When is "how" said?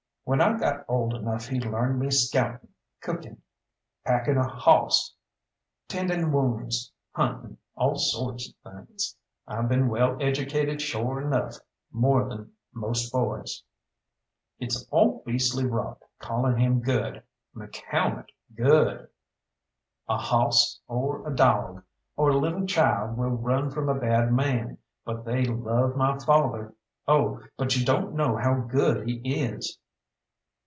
28.37-28.53